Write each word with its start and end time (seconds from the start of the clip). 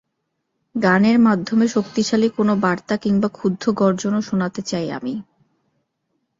গানের 0.75 1.17
মাধ্যমে 1.19 1.65
শক্তিশালী 1.67 2.27
কোনো 2.29 2.53
বার্তা 2.57 2.95
কিংবা 2.97 3.29
ক্ষুব্ধ 3.29 3.63
গর্জনও 3.71 4.21
শোনাতে 4.21 4.61
চাই 4.61 4.87
আমি। 4.91 5.13